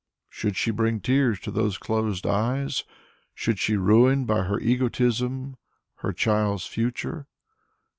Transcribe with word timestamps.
Should 0.29 0.55
she 0.57 0.71
bring 0.71 0.99
tears 0.99 1.39
to 1.41 1.51
those 1.51 1.77
clear 1.77 2.11
eyes? 2.25 2.83
Should 3.35 3.59
she 3.59 3.77
ruin 3.77 4.25
by 4.25 4.45
her 4.45 4.59
egotism 4.59 5.57
"her 5.97 6.11
child's" 6.11 6.65
future? 6.65 7.27